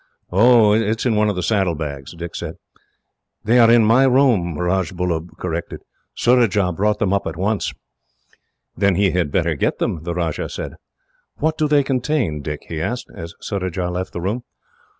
[0.33, 2.55] "It is in one of the saddlebags," Dick said.
[3.43, 5.81] "They are in my room," Rajbullub corrected.
[6.15, 7.71] "Surajah brought them up at once."
[8.75, 10.73] "Then he had better get them," the Rajah said.
[11.37, 14.41] "What do they contain, Dick?" he asked, as Surajah left the room.